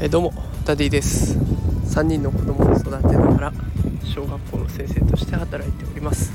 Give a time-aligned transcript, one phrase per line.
[0.00, 0.32] えー、どうも
[0.64, 1.36] ダディです。
[1.86, 3.52] 3人の子供を育てながら
[4.04, 6.32] 小学校の先生として働いております。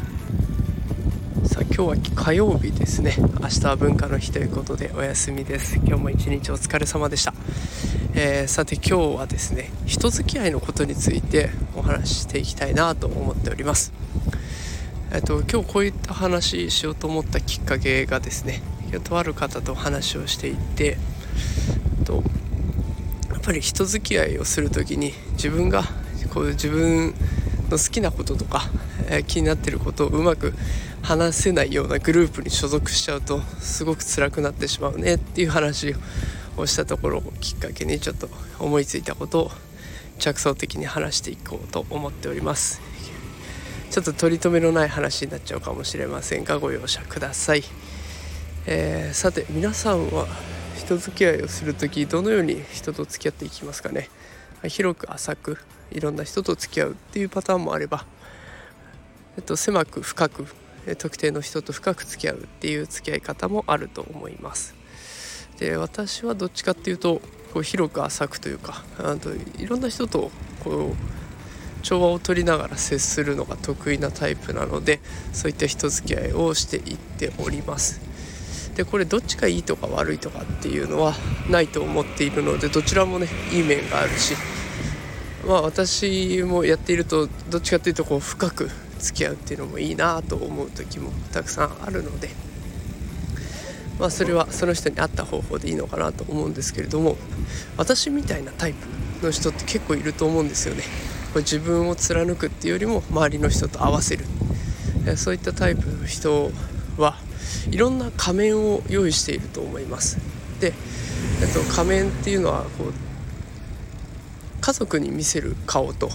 [1.45, 3.15] さあ今日は火曜日ですね。
[3.39, 5.77] 明日は文化の日ということでお休みです。
[5.77, 7.33] 今日も一日お疲れ様でした、
[8.15, 13.93] えー、さて今日はですね人付き合いのことについてお話ししていきたいなと思っております。
[15.13, 18.63] えっと今日こういった話しようと思ったきっかけがですね
[19.03, 20.97] とある方と話をしていて
[22.03, 22.23] と
[23.29, 25.83] やっぱり人付き合いをする時に自分が
[26.33, 27.13] こう自分
[27.69, 28.63] の好きなこととか、
[29.07, 30.55] えー、気になってることをうまく
[31.03, 35.93] 話せないようなグループに所属しちゃうとすごく辛くなってしまうねっていう話
[36.57, 39.51] をしたところをきっかけにちょっと思いついたことを
[40.17, 42.92] 着想的に話していこうと思っております。
[43.93, 47.63] ちょっと取り留めのない話になっちゃうかもしれませんがご容赦ください、
[48.65, 50.25] えー、さて皆さんは
[50.75, 54.09] 人付き合いをする時どのように人と付き合っていきますかね。
[54.67, 55.59] 広く浅く
[55.91, 58.07] いろんな人と付き合うっていうパターンもあれば、
[59.37, 60.47] えっと、狭く深く
[60.97, 64.73] 特定の人と深く付き合うっていう付き合い方もあると思います。
[65.59, 67.21] で私はどっちかっていうと
[67.53, 70.31] こう広く浅くというかあといろんな人と
[70.63, 71.22] こう
[71.83, 74.99] 調和を取りながら接するのが得意なタイプなので
[75.33, 78.01] そういった人付き合いをしていっております
[78.75, 81.13] でこれどっちがいいとか悪いとかっていうのは
[81.49, 84.35] ないと思っているのでどちらもねいい面があるし
[85.45, 92.29] まあ私もやっているとどっちかっていうとこう深く付き合うっていうのもいいなと思う時もたくさんあるので
[93.99, 97.17] まあそれはその人に合った方法でいいのかなと思うんですけれども
[97.77, 100.83] 私みたいなタイプの人って結構いると思うんですよね。
[101.33, 104.25] これ自分を貫くっていうよりも周りの人と合わせる。
[105.17, 106.51] そういったタイプの人
[106.97, 107.17] は
[107.69, 110.17] いろんな仮面を用意していると思います。
[110.61, 110.73] で、
[111.41, 112.93] えっと、仮面っていうのはこう
[114.61, 116.09] 家族に見せる顔と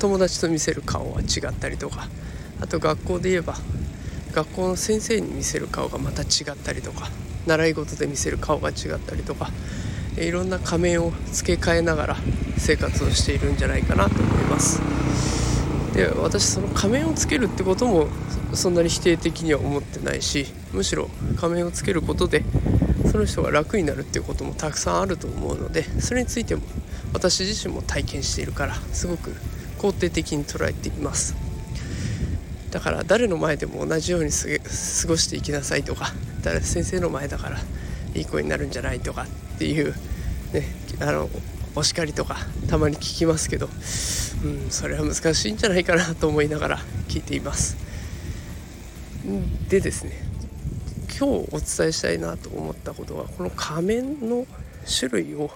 [0.00, 2.08] 友達と見せる顔は違ったりとか
[2.60, 3.54] あと学校で言えば
[4.32, 7.08] 学校の先生に見せる顔がまた違ったりとか
[7.46, 9.50] 習い事で見せる顔が違ったりとか
[10.24, 12.16] いろんな仮面を付け替えながら
[12.58, 14.80] 生活をしているんじゃないかなと思います。
[15.94, 18.08] で私その仮面をつけるってことも
[18.54, 22.44] そんなに否定的には思ってないしむしろ仮面をつけることで
[23.10, 26.62] その人が楽になるっていうこともたくさんあると思うのでそれについても
[27.12, 29.34] 私自身も体験しているからすごく
[29.78, 31.34] 肯定的に捉えています。
[32.70, 36.12] だから誰の前でも同じように過ごしていきなさいとか
[36.42, 37.58] 誰先生の前だから
[38.18, 39.94] いい子になるんじゃないとかっていう
[40.52, 40.64] ね
[41.00, 41.28] あの
[41.74, 42.36] お叱りとか
[42.68, 46.78] たまに聞きますけど、うん、それは難しいんじゃないかなと思いながら
[47.08, 47.76] 聞いています。
[49.68, 50.12] でですね
[51.18, 54.46] 今日お伝えしたいなと思ったことはこの仮面の
[54.86, 55.50] 種類を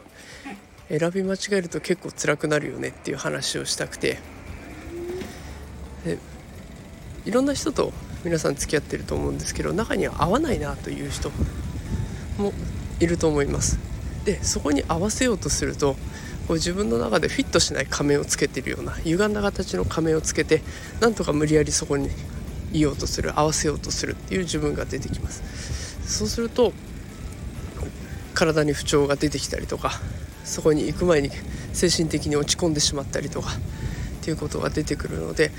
[0.88, 4.18] 選び間違えると結構辛くなるよねっていう話をしたくて
[6.04, 6.18] で
[7.24, 7.92] いろんな人と
[8.24, 11.30] 皆さん付き合ってると思うんですけど中には合わないなという人
[12.42, 12.52] も
[13.00, 13.78] いると思います。
[14.24, 15.94] でそこに合わせようとすると
[16.46, 20.62] こう自分の中でフィットしない仮面をつけてるような歪んだ形の仮面をつけて
[21.00, 22.08] なんとか無理やりそこに
[22.72, 25.42] 言おうとする合わせようとするっていう自分が出てきます。
[26.06, 26.72] そうすると
[28.34, 29.92] 体に不調が出てきたりとか
[30.44, 31.30] そこに行く前に
[31.72, 35.50] 精神的に落ち込んでしまったりとかっていうことが出てくるので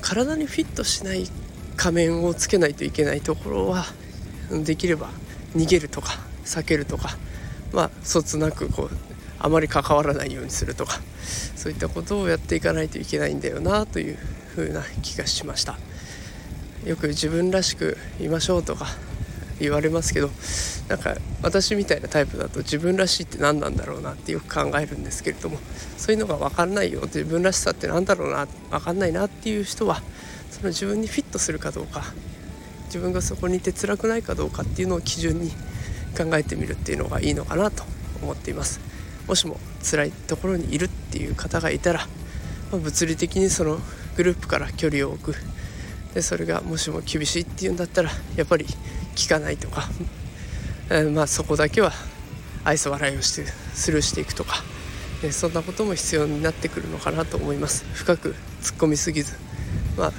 [0.00, 1.28] 体にフィットしない
[1.76, 3.84] 仮面をつけないといけないところは
[4.50, 5.10] できれば
[5.56, 7.16] 逃げるとか避けるとか
[7.72, 8.90] まあそつなくこう
[9.38, 11.00] あまり関わらないようにするとか
[11.56, 14.18] そういったことをやっていかないといけないんだよなという
[14.54, 15.78] ふうな気がしました。
[16.86, 18.86] よく自分らしくいましょうとか
[19.58, 20.30] 言われますけど
[20.88, 25.58] なんか私みたいなタイプだと自分らしいって何なんだろうなってよく考えるんですけれども
[25.96, 30.00] そういうのが分かんないよ自分らしさって何だろうな分かんないなっていう人は
[30.50, 32.04] その自分にフィットするかどうか
[32.96, 35.50] 自分がそこにいて辛くないかどうかっていうのを基準に
[36.16, 37.84] 考えてみるっていうのがいいのかなと
[38.22, 38.80] 思っています。
[39.28, 42.06] もしも辛いところにいるっていう方がいたら、
[42.72, 43.78] まあ、物理的にその
[44.16, 45.36] グループから距離を置く。
[46.14, 48.64] でそれがもしも厳しいっていうんだったらやっぱり
[49.14, 49.82] 聞かないとか、
[50.88, 51.92] えー、まあそこだけは
[52.64, 53.44] 愛想笑いをして
[53.74, 54.64] スルーしていくとか、
[55.22, 57.84] え、そんなことも必要になってくるのかなと思います。
[57.92, 59.34] 深く突っ込みすぎず。
[59.98, 60.12] まあ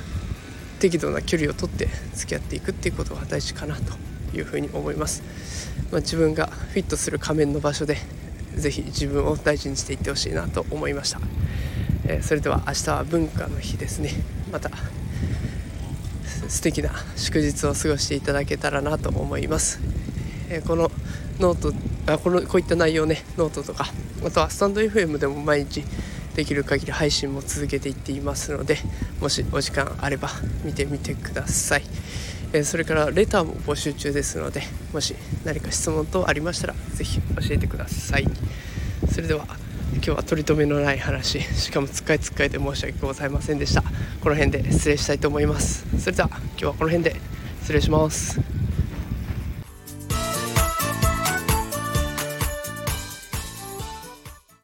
[0.80, 5.24] 適度な距離をとって付き合っていくっていうことが大事かなというふうに思います、
[5.92, 7.98] まあ、自分がフィットする仮面の場所で
[8.56, 11.20] 是非自分を大事にしていってほしいなと思いました、
[12.06, 14.12] えー、それでは明日は文化の日ですね。
[14.52, 14.72] また
[16.48, 19.82] 素敵な祝日を過ごしていただけたらなと思います、
[20.50, 20.90] えー、この
[21.40, 21.74] ノート
[22.12, 23.88] あこのこういった内容ねノートとか
[24.26, 25.84] あとはスタンド FM でも毎日
[26.38, 28.78] できる限り配信も続けていっていますので
[29.20, 30.30] もしお時間あれば
[30.64, 31.84] 見てみてください、
[32.54, 34.62] えー、それからレターも募集中ですので
[34.94, 38.28] もし何か質問等ありましたら是非教えてください。
[39.12, 39.46] それでは
[39.94, 43.82] 今日は取り留めのない話しかもつっかいつっかいで申し訳ございませんでした。
[44.22, 45.86] この辺で失礼したいと思います。
[46.00, 47.16] それでは今日はこの辺で
[47.62, 48.67] 失礼します。